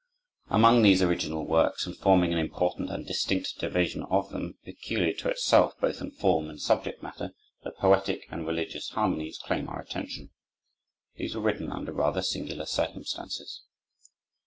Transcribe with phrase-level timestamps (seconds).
[0.49, 5.29] Among these original works, and forming an important and distinct division of them, peculiar to
[5.29, 10.31] itself both in form and subject matter, the "Poetic and Religious Harmonies" claim our attention.
[11.17, 13.61] These were written under rather singular circumstances.